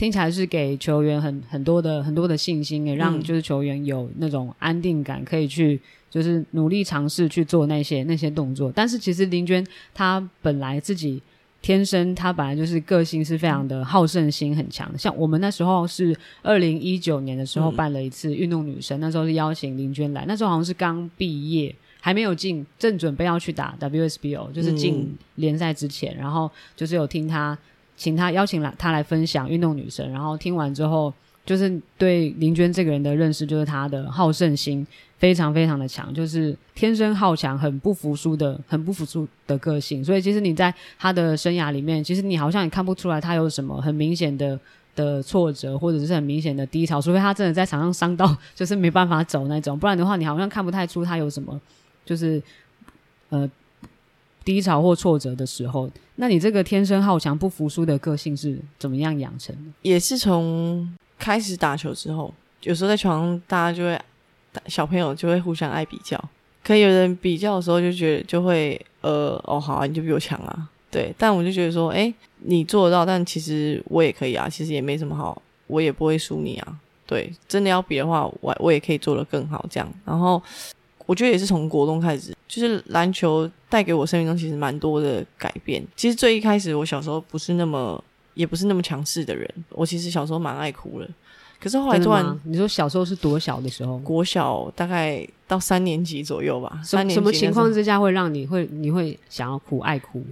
[0.00, 8.72] 听起来是给球员很很多的很多的信心，也让就是球员有那种安定感，可以去就是努力尝试去做那些那些动作。
[8.74, 11.20] 但是其实林娟她本来自己
[11.60, 14.90] 天生她本来就是个性是非常的好胜心很强。
[14.96, 27.58] 像我们那时候是二零一九年的时候办了一次运动女神，那时候是邀请林娟来，那时候好像是刚毕业，还没有进，正准备要去打 WSBO，就是进联赛之前，然后就是有听她。
[28.00, 31.12] 请他邀请来他来分享运动女神，然后听完之后，
[31.44, 34.86] 就是对林娟这个人的认识，就是她的好胜心
[35.18, 40.02] 非常非常的强，就是天生好强，很不服输的，很不服输的个性。
[40.02, 44.58] 所以其实你在他的生涯里面，其实你好像也看不出来他有什么很明显的
[44.96, 51.60] 的挫折，或者是很明显的低潮，除非他真的在场上伤到就是没办法走那种，不然的话，你好像看不太出他有什么
[52.06, 52.42] 就是
[53.28, 53.46] 呃。
[54.44, 59.70] 低潮或挫折的时候，那你这个天生好强、不服输的个性是怎么样养成的？
[59.82, 64.00] 也是从开始打球之后，有时候在床上，大家就会
[64.66, 66.18] 小朋友就会互相爱比较，
[66.64, 80.42] 可以有人比较的时候就觉得就会呃哦好啊，你就比我强啊，对，但我就觉得说，哎，你做得到，但其实我也可以啊，其实也没什么好，我也不会输你啊，对，真的要比的话，我我也可以做得更好这样，然后。
[81.10, 85.84] 我觉得也是从国中开始，就是篮球带给我生命中其实蛮多的改变。
[85.96, 88.00] 其实最一开始，我小时候不是那么，
[88.34, 89.52] 也不是那么强势的人。
[89.70, 91.10] 我其实小时候蛮爱哭的，
[91.58, 93.98] 可是后来突然，你说小时候是多小的时候？
[93.98, 96.80] 国小大概到三年级左右吧。
[96.84, 100.24] 什么什么情况之下会让你会你会想要哭爱哭？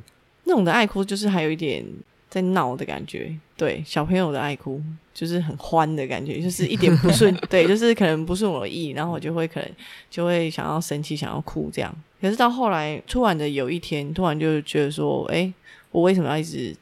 [0.44, 1.84] 那种的爱哭就是还有一点。
[2.30, 4.82] 在闹的感觉，对小朋友的爱哭
[5.18, 9.68] 就是很欢的感觉， 就是一点不顺， 对，就是可能不顺我意，然后我就会可能
[10.08, 11.92] 就会想要生气，想要哭这样。
[12.20, 15.52] 可是到后来，突然的有一天，突然就觉得说，哎，
[15.90, 16.72] 我为什么要一直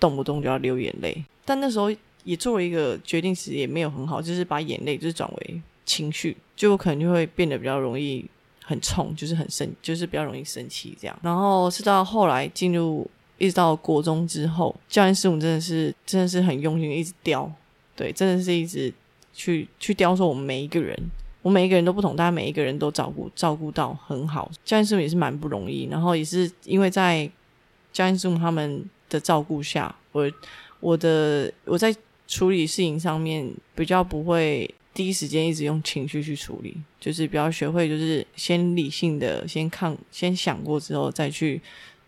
[0.00, 1.24] 动不动就要流眼泪？
[1.44, 1.88] 但那时候
[2.24, 8.24] 也做了一个决定其实，也没有很好，就是把眼泪就是转为情绪，就我可能就会变得比较容易
[8.64, 11.16] 很冲，就是很生，就是比较容易生气这样。
[11.22, 13.08] 然后是到后来进入。
[13.36, 17.50] 一直到国中之后，教练师母真的是真的是很用心，一直雕，
[17.96, 18.92] 对，真的是一直
[19.32, 20.98] 去去雕塑我们每一个人，
[21.42, 24.50] 我每一个人都不同，大家每一个人都照顾照顾到很好。
[24.64, 27.30] 教练师母也是蛮不容易，然后也是因为在
[27.92, 30.30] 教练师母他们的照顾下，我
[30.80, 31.94] 我的我在
[32.26, 41.60] 处理事情上面比较不会第一时间一直用情绪去处理，就是比较学会就是先理性的先看先想过之后再去。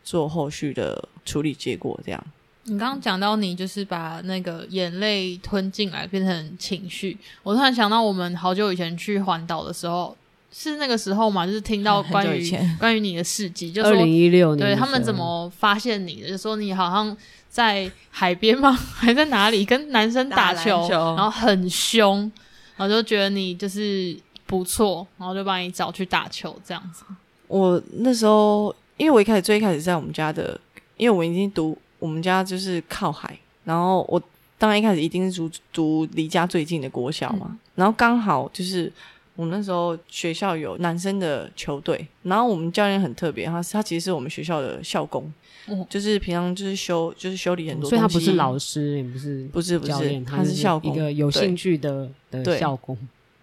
[0.07, 2.27] 做后续的处理，结果这样。
[2.67, 10.17] 你刚刚讲到你就是把那个眼泪吞进来变成情绪，我突然想到我们好久以前去环岛的时候，
[10.53, 11.47] 是那个时候嘛？
[11.47, 16.29] 就是听到 关于 关于你的事迹，就二零一六年，对他们怎么发现你的？
[16.29, 17.17] 就说你好像
[17.49, 18.73] 在海边吗？
[18.73, 22.31] 还在哪里跟男生打球， 打然后很凶，
[22.77, 27.05] 然后就觉得你就是不错，然后就把你找去打球这样子。
[27.49, 28.75] 我那时候。
[28.99, 30.59] 因为我一开始最一开始在我们家的，
[30.97, 31.77] 因为我已经读
[32.07, 34.23] 我们家就是靠海，然后我
[34.57, 38.91] 当然一开始一定是读读离家最近的国小嘛，嗯、然后刚好就是
[39.35, 45.33] 我们那时候学校有男生的球队，然后我们教练很特别，他他其实是我们学校的校工，
[45.67, 52.45] 嗯、就是平常就是修就是修理很多东西，所以他不是老师，也不是不是不是，他是校工，一个有兴趣的对。
[52.45, 52.97] 的校工。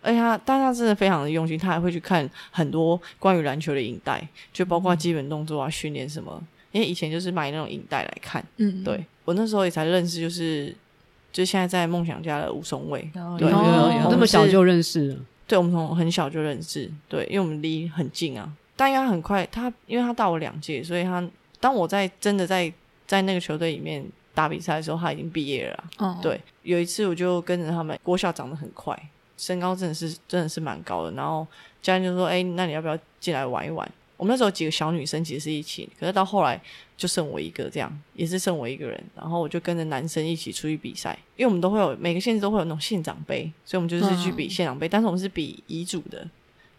[0.05, 6.43] 而且他，但他真的非常的用心，他还会去看很多关于篮球的影带，就包括基本动作啊、训练什么。
[6.73, 8.45] 因为以前就是买那种影带来看。
[8.57, 10.75] 嗯，对我那时候也才认识，就是
[11.31, 12.99] 就现在在梦想家的吴松蔚。
[13.39, 15.17] 对，那么小就认识了。
[15.47, 16.91] 对，我们从很小就认识。
[17.07, 18.51] 对，因为我们离很近啊。
[18.75, 21.25] 但因为他很快，他因为他大我两届，所以他
[21.59, 22.73] 当我在真的在
[23.07, 25.83] 在那个球队里面打比赛的时候，他已经毕业了。
[25.99, 26.19] 哦。
[26.21, 28.99] 对，有一次我就跟着他们，国小长得很快。
[29.35, 31.45] 身高真的是真的是蛮高的，然后
[31.81, 36.61] 教练就说：“哎、欸，那你要不要进来玩一玩？”我们那时候几个小女生其实是一起，可是到后来
[36.95, 39.03] 就剩我一个，这样也是剩我一个人。
[39.15, 44.87] 然后我就跟着男生一起出去比赛，因为我们都会有每个县市都会有那种县长杯，所以我们就是去比县长杯。
[44.87, 46.25] 但是我们是比乙组的，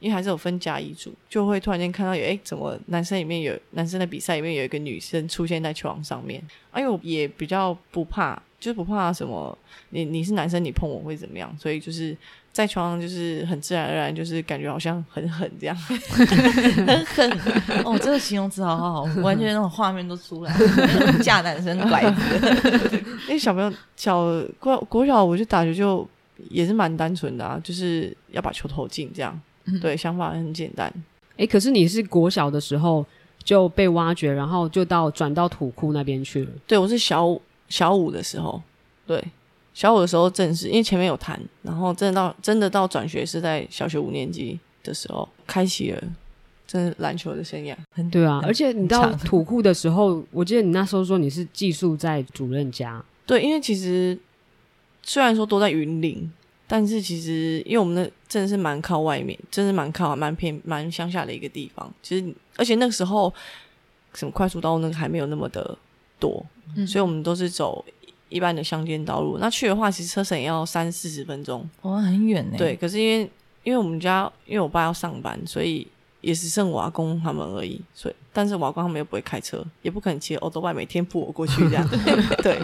[0.01, 6.43] 因为还是有分甲乙组，就会突然间看到有哎、怎么男生里面有男生的比赛里面有一个女生出现在球场上面？
[6.71, 9.59] 哎呦，也比较不怕，就是不怕什么，
[9.91, 11.55] 你你是男生，你碰我会怎么样？
[11.59, 12.17] 所以就是。
[12.55, 15.75] 在床上就是很自然而然，就是感觉好像很狠这样，
[16.87, 17.29] 很狠
[17.85, 23.03] 哦，这个形容词好好好，完全那种画面都出来了， 架男生拐子。
[23.27, 24.23] 因为小朋友小
[24.61, 26.09] 国国小，我就打球就
[26.49, 30.87] 也是蛮单纯的啊，就是要把球投进这样，嗯、对，想法很简单。
[31.33, 33.05] 哎、欸，可是你是国小的时候
[33.43, 36.51] 就被挖掘，然后就到转到土库那边去了。
[36.69, 37.37] 对，我是小
[37.69, 38.63] 小五的时候，
[39.09, 39.21] 对。
[39.75, 46.01] 小五的时候正式，因为前面有谈，然后真的到真的到转学是在小学五年级的时候开启了，
[46.65, 47.77] 真的篮球的生涯。
[48.09, 53.05] 对啊，而且你到 土库的时候，我记得你那时候说你是寄宿在主任家。
[53.27, 54.17] 对，因为其实
[55.03, 56.31] 虽然说都在云林，
[56.69, 61.93] 但是其实因为我们那真的是蛮靠外面，真的是蛮靠蛮偏蛮乡下的一个地方。
[62.01, 63.35] 其实而且那个时候
[64.13, 65.77] 什么快速道路那个还没有那么的
[66.21, 67.85] 多，嗯、所以我们都是走。
[68.35, 72.57] 一般的乡间道路，那去的话，其实车程也要三四十分钟，哦，很远呢。
[72.59, 73.31] 对，可是因为
[73.63, 75.87] 因为我们家因为我爸要上班，所以
[76.25, 77.81] 也只剩我阿公他们而已。
[77.95, 81.89] 所以，但是我阿公他们又不会开车，也不可能骑欧洲外每天扑我过去这样。
[82.43, 82.59] 对，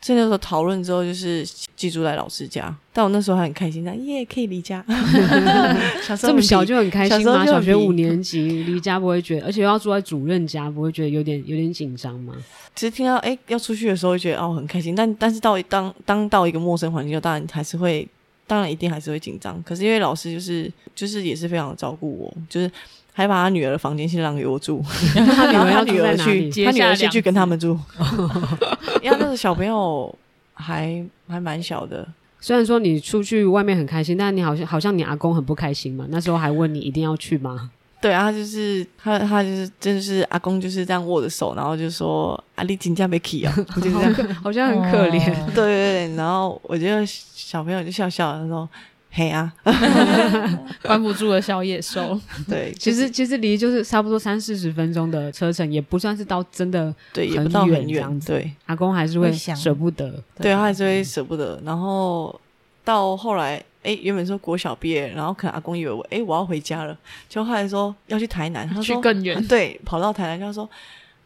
[0.00, 2.74] 所以那时候讨论之后，就是寄住在老师家。
[2.92, 4.84] 但我那时候还很开心，那耶可以离家。
[6.16, 7.44] 这么小就很开心吗？
[7.44, 12.32] 小学五年级离家不会觉得，而且要住在主任家，不会觉得有点有点紧张吗？
[12.74, 18.06] 其实听到哎要出去的时候，会觉得哦很开心，但但是到当当到一个陌生环境，当然还是会
[18.46, 19.62] 当然一定还是会紧张。
[19.62, 22.70] 可是因为老师就是就是也是非常的照顾我，就是
[23.12, 24.82] 还把他女儿的房间先让给我住，
[25.14, 27.78] 他女儿他女儿去，他女儿先去跟他们住，
[29.02, 30.12] 因为那个小朋友
[30.54, 32.06] 还还蛮小的。
[32.40, 36.06] 虽然说你出去外面很开心，但你好像好像你阿公很不开心嘛？
[36.10, 37.70] 那时候还问你一定要去吗？
[38.04, 44.14] 对啊，他就是他他就是真的是阿公就是这样握着手，然后就说阿丽金家没去啊，就这样，
[44.44, 45.32] 好像很可怜。
[45.32, 48.68] 哦、 对对对，然后我觉得小朋友就笑笑，他说
[49.10, 49.50] 嘿啊，
[50.84, 52.20] 关不住的小野兽。
[52.46, 58.20] 对，其实其实离就是差不多三四十分钟的车程，也不算是到真的对，也不到很远。
[58.20, 61.58] 对，阿公还是会舍不得，对，他还是会舍不得。
[61.64, 62.38] 然后
[62.84, 63.64] 到后来。
[63.84, 66.96] 哎，原本说国小毕业，然后可能阿公以为我，哎，我要回家了，
[67.28, 70.68] 就后来说要去台南，他说去更远，啊， 对，跑到台南，他说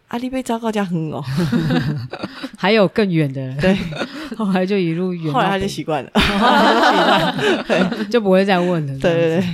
[0.09, 1.23] 阿里被糟糕家很哦，
[2.59, 3.77] 还有更远的， 对，
[4.37, 6.11] 后来就一路远，后来他就习惯了，
[7.67, 9.45] 对，就不会再问了，对对对，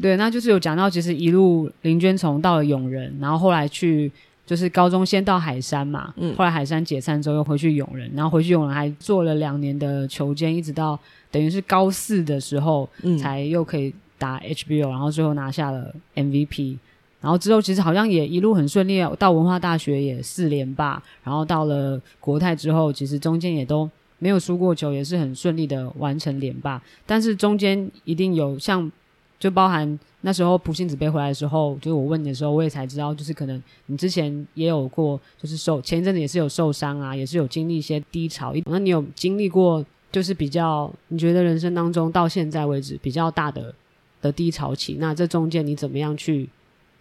[0.00, 4.10] 对，那就是有讲到，其实一路林娟从到了永仁，然后后来去
[4.46, 10.98] 就是高中先到海山嘛，嗯，后来海山解散之后又回去永仁，然后回去永仁还做了两年的球监，一直到。
[11.28, 12.88] 等于是高四的时候，
[13.20, 16.78] 才又可以打 HBL，、嗯、然后最后拿下了 MVP。
[17.20, 26.80] 然后之后其实好像也一路很顺利，到文化大学也四连霸，然后到了国泰之后，其实中间也都没有输过球，也是很顺利的完成连霸。
[27.04, 28.90] 但是中间一定有像，
[29.38, 38.54] 就包含那时候普信子杯回来的时候，就是我问你的时候，我也才知道，就是可能你之前也有过，就是受前一阵子也是有受伤啊，也是有经历一些低潮。
[38.66, 39.84] 那你有经历过？
[40.12, 43.74] 就是比较，你觉得人生当中到现在为止比较大的
[44.22, 46.48] 的低潮期，那这中间你怎么样去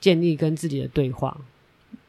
[0.01, 1.39] 建立跟自己的对话？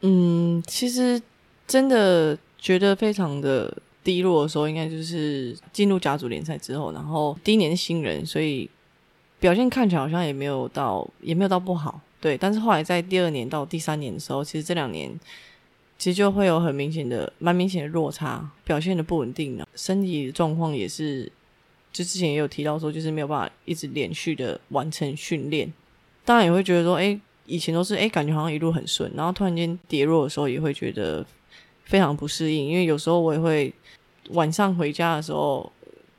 [0.01, 1.21] 嗯，其实
[1.65, 8.69] 真的觉得非常的低落的时候，应该就是进入甲组联赛之后，然后第一年新人，所以
[9.39, 12.37] 表现看起来好像也没有到，也没有到不好，对。
[12.37, 15.19] 但是后来在第二年到第三年的时候，其实这两年。
[15.99, 21.23] 其实就会有很明显的、蛮明显的落差，表现的不稳定的，身体状况也是，
[21.91, 25.73] 就之前也有提到说，就是没有办法一直连续的完成训练。
[26.23, 31.25] 当然也会觉得说，哎，以前都是哎，感觉好像一路很顺，然后突然间跌落的时候，也会觉得
[31.85, 32.67] 非常不适应。
[32.67, 33.73] 因为有时候我也会
[34.29, 35.71] 晚上回家的时候，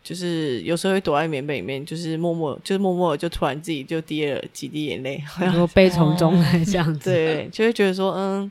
[0.08, 8.50] 就是有时候会躲在棉被里面，就是默默，就是默默就突然自己就滴了几滴眼泪，然后悲从中来这样子，对，就会觉得说，嗯。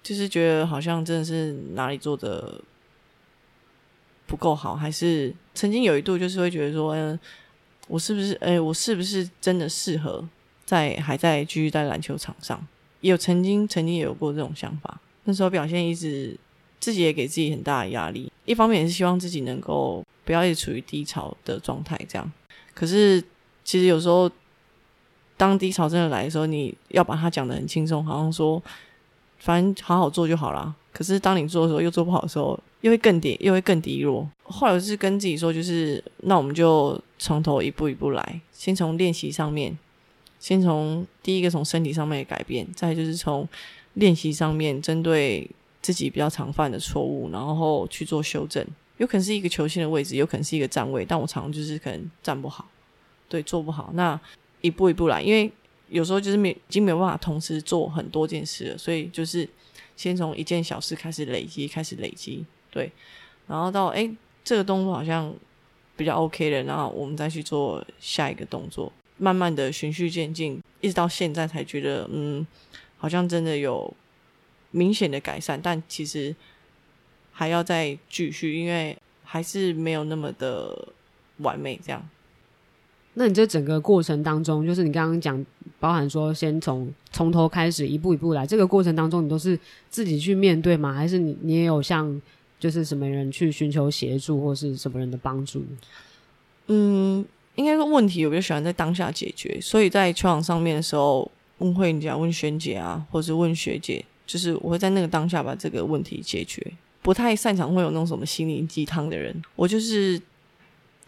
[0.00, 2.58] 就是觉得好像真的是哪里做的
[4.26, 7.18] 不够好，还是曾经有一度就是会觉得说，嗯，
[7.88, 10.26] 我是不是，哎，我是不是真的适合
[10.64, 12.66] 在还在继续在篮球场上？
[13.02, 16.34] 也有曾经曾经也有过这种想法，那时候表现一直
[16.80, 22.32] 自己也给自己很大的压力，一方面也是希望自己能够不要一直处于低潮的状态，这样。
[22.74, 23.18] 可是
[23.64, 24.30] 其实有时候
[25.38, 28.62] 当低潮真的来的时候，你要把它讲得很轻松，好像说。
[29.40, 30.74] 反正好好做就好啦。
[30.92, 34.28] 可是当你做的时候又做不好的时候，又会更跌，又会更低落。
[34.42, 39.78] 后来我是跟自己说，就是那我们就从头一步一步来，先从练习上面，
[40.40, 43.48] 先从第一个从身体上面的改变，再就是从
[43.94, 45.48] 练习上面针对
[45.80, 48.66] 自己比较常犯的错误，然后去做修正。
[48.98, 52.68] 有可能是一个球星的位置，有可能是一个站位，但我常常就是可能站不好，
[53.28, 53.90] 对，做不好。
[53.94, 54.20] 那
[54.60, 55.50] 一步一步来，因为。
[55.90, 59.48] 有时候就是没已经没有办法同时做很多件事了，所以就是
[59.96, 62.92] 先从一件小事开始累积，开始累积，对，
[63.46, 65.34] 然后到诶这个动作好像
[65.96, 72.46] 比较 OK 了，然后我们再去做下一个动作，慢慢的循序渐进，一直到现在才觉得嗯，
[72.98, 73.90] 好像真的有
[74.70, 76.36] 明显的改善，但其实
[77.38, 80.88] 还要再继续，因为还是没有那么的
[81.36, 82.04] 完美这样。
[83.14, 85.46] 那你这整个过程当中，就是你刚刚讲，
[85.78, 89.56] 包含说先从从头开始一步一步来，这个过程当中，你都是
[89.88, 90.92] 自己去面对吗？
[90.92, 92.20] 还是你你也有像
[92.58, 95.64] 就是什么人去寻求协助，或是什么人的帮助？
[96.66, 97.24] 嗯，
[97.54, 106.60] 应该说问题我比较喜欢在当下解决，所以在球场上面的时候，问慧姐、问萱姐啊，或是问学姐，就是我会在那个当下把这个问题解决。
[107.02, 110.20] 不太擅长会有那种什么心灵鸡汤的人，我就是。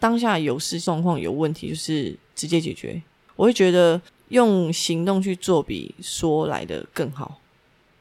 [0.01, 2.99] 当下有事状况有问题，就是直接解决。
[3.35, 7.39] 我会觉得用行动去做比说来的更好。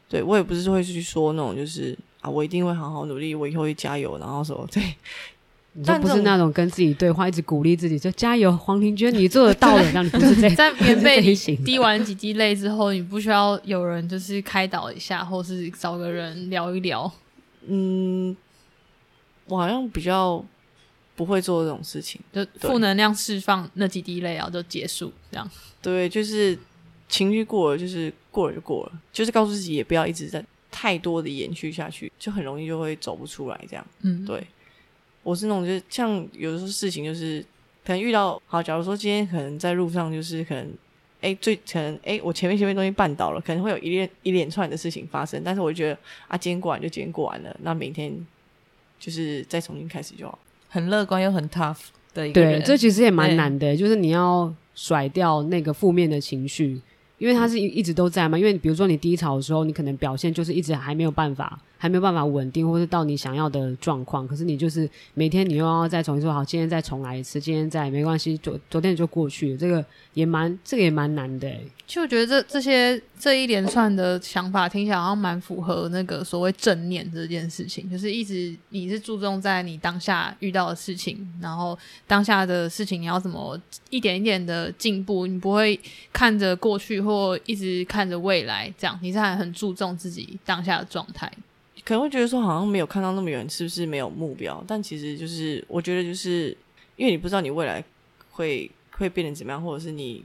[0.08, 4.82] 对，我也不是会去说那种，就是啊，我一定会好好努力，我以后会加油，然后什么对。
[5.84, 9.92] 但不是那种跟自己对话，一直鼓励自己，就加油，黄庭娟，你做得到的。
[9.92, 17.12] 让你不是这样， 在棉被里滴完几滴泪之后，你不需要有人就是开导一下，或是找个人聊一聊。
[17.66, 18.36] 嗯，
[19.46, 20.44] 我好像比较。
[21.16, 25.50] 不会做这种事情，就负能量释放那几滴泪，然后就结束这样。
[25.82, 26.58] 对，就是
[27.10, 33.86] 情绪过了，就是过了就过了，就是告诉自己也不要一直在太多的延续下去，就很容易就会走不出来这样。
[34.00, 34.42] 嗯，对，
[35.22, 37.44] 我是那种就是像有的时候事情就是
[37.84, 40.72] 可能遇到好，假如说今天可能在路上就是可能。
[41.20, 45.42] 哎，最可能哎，我前面前面东西绊倒了，可能会有一连一连串的事情发生。
[45.44, 45.98] 但是我觉得
[46.28, 48.14] 啊，今天过完就今天过完了，那明天
[48.98, 50.38] 就是再重新开始就好。
[50.68, 51.78] 很乐观又很 tough
[52.14, 52.60] 的一个人。
[52.60, 56.80] 对，这其实也蛮难的，就是你要甩掉那个负面的情绪，
[57.18, 58.38] 因为它是一一直都在嘛。
[58.38, 61.58] 因为比如说你低潮的时候，你可能表现就是一直还没有办法。
[61.80, 64.28] 还没有办法稳定，或是到你想要的状况。
[64.28, 69.56] 可是你就是每天你又要再重新说好，今天再重来一次，今天再没关系，昨昨天就过去了。
[69.56, 71.50] 这个也蛮，这个也蛮难的。
[71.86, 81.76] 其实我觉得这这些这一连串的想法听起来好像蛮符合那个所谓正念这件事情，就是一直你是注重在你当下遇到的事情，然后
[82.06, 83.58] 当下的事情你要怎么
[83.88, 85.80] 一点一点的进步，你不会
[86.12, 91.32] 看着过去或一直看着未来，这样你是还很注重自己当下的状态。
[91.84, 94.62] 可能会觉得说好像没有看到那么远，是不是没有目标？
[94.66, 96.56] 但其实就是我觉得就是
[96.96, 97.82] 因为你不知道你未来
[98.30, 100.24] 会会变得怎么样，或者是你，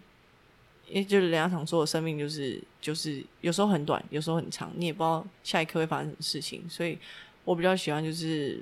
[0.88, 6.64] 因为就是人家常说的生命就是就是有时候很短，有时候很长，你也不知道下一刻会发生什么事情。
[6.70, 6.97] 所以
[7.43, 8.62] 我比较喜欢就是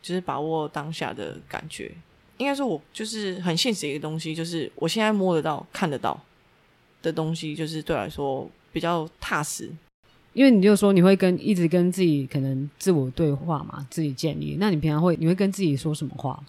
[0.00, 1.90] 就是把握当下的感觉。
[2.38, 6.18] 应该说，我就是很现实一个东西，就是我现在摸得到、看得到
[7.00, 9.70] 的东西，就是对我来说比较踏实。
[10.32, 14.56] 因为你就说你会跟一直跟自己可能自我对话嘛，自己建立。
[14.58, 16.42] 那你平常会你会跟自己说什么话？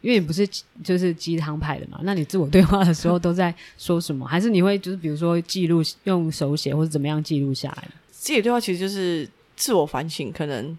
[0.00, 0.48] 因为你不是
[0.84, 4.26] 就是鸡汤派的嘛，那你自我对话的时候都在说什么？
[4.26, 7.88] 还是你会就是比如说记录用手写或者怎么样记录下来？
[8.10, 10.78] 自己对话其实就是自我反省，可能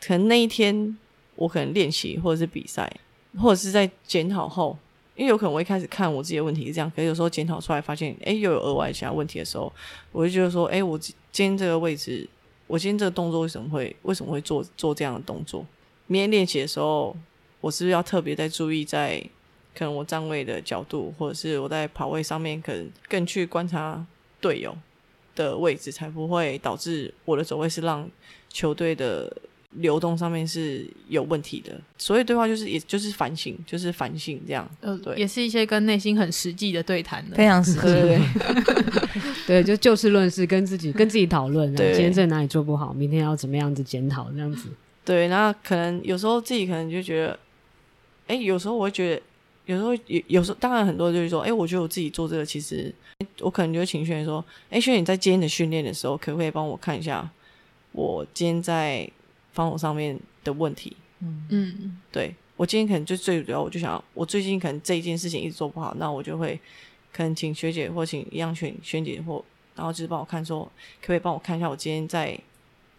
[0.00, 0.96] 可能那一天
[1.34, 2.90] 我可能练习或者是比赛，
[3.38, 4.78] 或者是在检讨后。
[5.16, 9.72] 因为有可能我一开始看我自己的问题是这样，可是有时候检讨出来发现，哎，又有额外其他问题的时候，
[10.12, 10.96] 我就觉得说，哎，我
[11.38, 12.28] 今天这个位置，
[12.66, 15.64] 我今天这个动作为什么会为什么会做做这样的动作？
[16.08, 17.16] 明天练习的时候，
[17.60, 19.22] 我是不是要特别在注意在
[19.72, 24.04] 可能我站位的角度，或者是我在跑位上面，可能更去观察
[24.40, 24.76] 队友
[25.36, 28.10] 的位置，才不会导致我的走位是让
[28.48, 29.32] 球队的。
[29.74, 38.18] 流动上面是有问题的，所以对话就是也就是反省，就是反省这样，呃，对，也是一些跟内心很实际的对谈的，非常实际，对
[39.46, 44.70] 对对，就就事论事，跟自己跟自己讨论，对，今天在哪里做不好，明天要怎么样子检讨，这样子，
[45.04, 47.38] 对，那可能有时候自己可能就觉得，
[48.26, 49.22] 哎，有时候我会觉得，
[49.66, 52.90] 有时候有有时候当然很多就是说，哎，我觉得我自己做这个其实，
[53.40, 57.30] 我可能就会请学员说，哎，学员你在今天的训练的时候，可不可以帮我看一下，
[57.92, 59.06] 我今天在。
[59.52, 61.46] 防守上面的问题，嗯。
[61.50, 66.58] 嗯，对，我今天可能就最主要，我就想要，我最近可能这一件事情一直做不好，那我就会
[67.12, 69.44] 可能请学姐或请一样选学姐或，
[69.74, 70.64] 然后就是帮我看说，
[71.00, 72.38] 可不可以帮我看一下我今天在，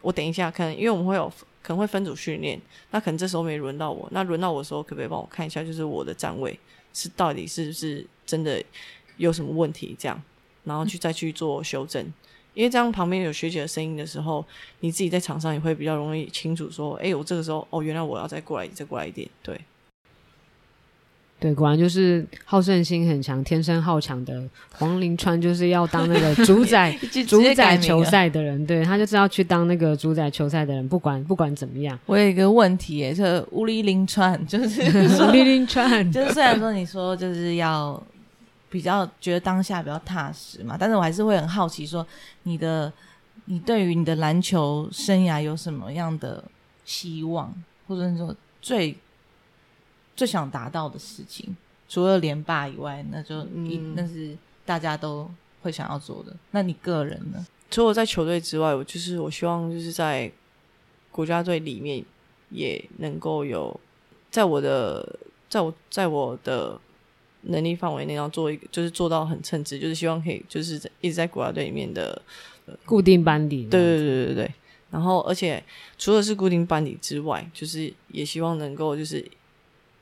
[0.02, 1.32] 我等一下看，因为我们会有
[1.62, 2.60] 可能会分组训练，
[2.92, 6.58] 那可能这时候没轮到我，那轮到我的时候，可不可以帮我看一下，就是我的站位
[6.94, 8.64] 是到底是不是真的
[9.18, 10.22] 有什么问题，这样，
[10.64, 12.04] 然后去再去做修正。
[12.04, 12.14] 嗯
[12.60, 14.46] 因为这样旁边有学姐的声音的时候，
[14.82, 19.58] 你自己在场上也会比较容易清楚说，哎，我这个时候哦，原来我要再过来，再过来一点，对，
[21.40, 24.44] 对，果然就是好胜心很强、天生好强的
[24.74, 26.92] 黄林川，就是要当那个主宰、
[27.26, 31.98] 主宰球赛的人，对，他就是要去当那个主宰球赛的人，不管不管怎么样。
[32.08, 34.82] 我有一个问题，哎，这乌里林川就是
[35.26, 38.04] 乌里林川， 就是虽然说你说就是要。
[38.70, 42.06] 比较觉得当下比较踏实嘛，但是我还是会很好奇，说
[42.44, 42.94] 你的
[43.46, 46.44] 你对于你的篮球生涯有什么样的
[46.86, 47.52] 希望，
[47.88, 48.96] 或者说最
[50.16, 51.58] 最想达到的事情？
[51.88, 55.28] 除了连霸以外，那就一、嗯、那是大家都
[55.64, 56.36] 会想要做的。
[56.52, 57.44] 那你个人呢？
[57.72, 60.32] 除了在球队之外，我就是我希望就是在
[61.12, 62.06] 国家队里面
[62.52, 63.80] 也能够有，
[64.30, 65.18] 在我的
[65.50, 66.80] 在我在我的。
[67.42, 72.22] 能力范围内要做一个，就是做到很称职，就是希望可以，就是一直在国家队里面的
[72.86, 73.66] 固定班底。
[73.66, 74.52] 对对对对对。
[74.92, 75.64] 然后，而且
[75.98, 79.24] 除了是固定班底之外，就是也希望能够就是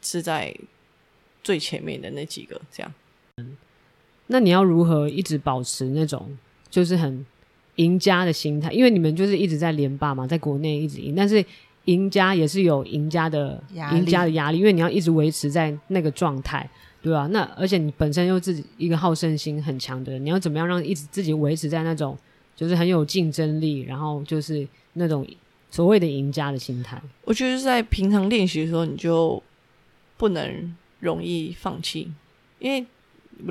[0.02, 0.56] 是在
[1.44, 2.94] 最前面的那几个这样。
[3.36, 3.58] 嗯，
[4.28, 6.38] 那你要如何一直保持那种
[6.70, 7.26] 就是很
[7.76, 8.72] 赢家的心态？
[8.72, 11.44] 因为你们就是一直在连霸嘛，在国内一直赢，但是
[11.86, 13.62] 赢家也是有赢家的
[13.92, 16.68] 赢家的压力，因为你要一直维持在那个状态。
[17.02, 22.18] 对啊，那而且你本身又自己一个好胜心很强的人，你要怎么样让一直自己维持在那种
[22.56, 25.26] 就是很有竞争力，然后就是那种
[25.70, 27.02] 所谓的赢家的心态？
[27.24, 29.42] 我觉得在平常练习的时候，你就
[30.18, 32.12] 不能容易放弃，
[32.60, 32.86] 因为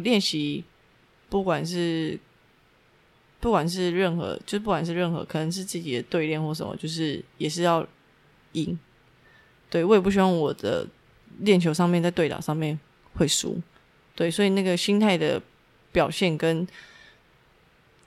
[0.03, 0.65] 练习
[1.31, 2.19] 不管是
[3.39, 7.87] 不管是任何，就不管是任何，可能是自己的对练或什么，就是也是要
[8.53, 8.77] 赢。
[9.71, 10.87] 对，我也不希望我的
[11.41, 12.79] 练球上面在对打上面
[13.17, 13.61] 会输。
[14.15, 15.43] 对，所以那个心态的
[15.93, 16.67] 表现跟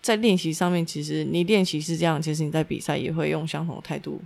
[0.01, 4.22] 在练习上面，其实你练习是这样，其实你在比赛也会用相同的态度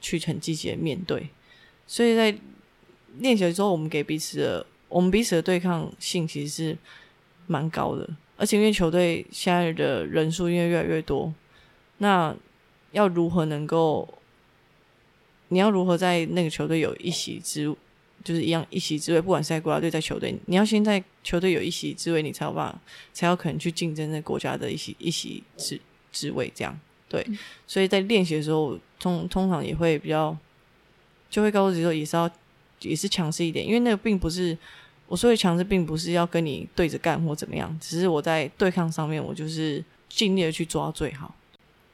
[0.00, 1.28] 去很积极的面对。
[1.86, 2.34] 所以在
[3.18, 6.78] 练习的时候，我们给彼此的，我们彼此的对抗性其实是
[7.46, 8.08] 蛮高的。
[8.36, 11.32] 而且因为球队现在的人数因为越来越多，
[11.98, 12.34] 那
[12.90, 14.18] 要如何能够，
[15.48, 17.72] 你要如何在那个球队有一席之，
[18.24, 22.80] 就是一样一席之位，不管是在国家队在球队，你要先在球队有一席之位，你才有办法，
[23.12, 25.80] 才有可能去竞争那国家的一席一席之
[26.12, 26.50] 之位。
[26.54, 30.36] 这样对，嗯、所以在练习的时候，通通常也会比较，
[31.28, 32.30] 就会告诉自己说，也是要
[32.80, 34.56] 也是强势一点，因为那个并不是
[35.08, 41.34] 我说的强势，并不是要跟你对着干或怎么样，只是我在对抗上面，我就是尽力的去做到最好。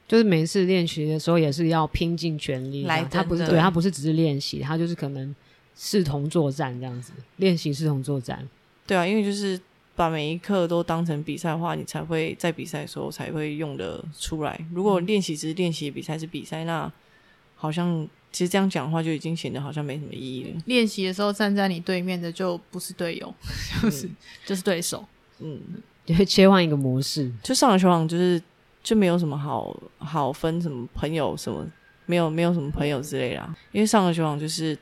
[0.07, 3.03] 就是每一次练习的时候，也是要拼尽全力来。
[3.05, 5.35] 他不是对他不是只是练习，他就是可能。
[5.81, 8.45] 视同作战这样子练习，视同作战。
[8.85, 9.57] 对啊，因为就是
[9.95, 14.59] 把每一课都当成比赛的话，你才会在比赛的时候才会用得出来。
[14.73, 16.91] 如果练习只是练习，比赛是比赛，那
[17.55, 20.61] 好像其实这样讲的话，就已经显得好像没什么意义了。
[20.65, 23.33] 练习的时候站在你对面的就不是队友，
[23.81, 24.15] 就是、嗯、
[24.45, 25.05] 就是对手。
[25.39, 25.61] 嗯，
[26.07, 27.31] 也会切换一个模式。
[27.41, 28.41] 就上了球场，就是
[28.83, 31.65] 就没有什么好好分什么朋友什么，
[32.05, 33.55] 没有没有什么朋友之类的。
[33.71, 34.77] 因为上了球场就是。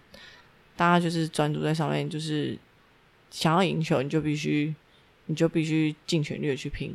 [0.78, 2.58] 大家就是专注在上面，就是
[3.32, 4.74] 想要赢球，你就必须，
[5.26, 6.94] 你就必须尽全力的去拼。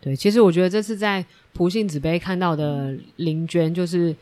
[0.00, 4.16] 对，其实我觉得这次在普信子杯看到的林娟，就是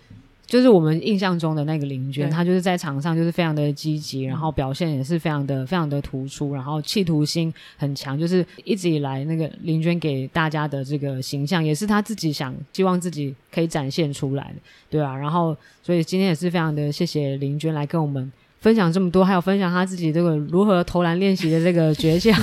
[0.44, 14.54] 就是我们印象中的那个林娟，她就是在场上就是非常的积极，然后表现也是非常的非常的突出，然后企图心很强，就是一直以来那个林娟给大家的这个形象，也是她自己想希望自己可以展现出来的，
[14.90, 18.32] 对啊，然后所以今天也是非常的谢谢林娟来跟我们。
[18.60, 22.34] 分享这么多，还有分享他自己这个如何投篮练习的这个诀窍。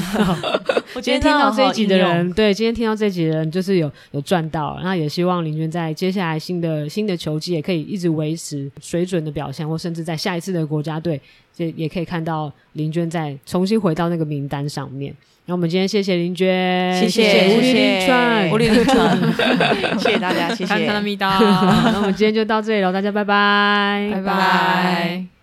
[0.93, 4.80] 我 今天听到这一集的人，对，今天听到这一集的人就是有有赚到。
[4.82, 11.20] 那也希望林娟在接下来新的新的球季也可以一直维持水准的表现，或甚至在下一次的国家队，
[11.57, 15.13] 也也可以看到林娟再重新回到那个名单上面。
[15.47, 19.20] 那我们今天谢谢林娟，谢谢吴丽丽川，吴丽丽川，
[19.99, 20.74] 谢谢大家，谢谢。
[20.88, 25.35] 那我们今天就到这里了，大家拜拜，拜拜。